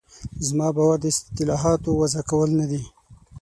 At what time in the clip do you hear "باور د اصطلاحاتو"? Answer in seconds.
0.77-1.89